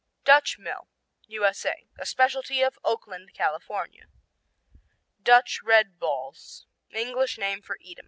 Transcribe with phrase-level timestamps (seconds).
[0.23, 0.87] Dutch Mill
[1.27, 1.85] U.S.A.
[1.99, 4.07] A specialty of Oakland, California.
[5.21, 7.99] Dutch Red Balls English name for Edam.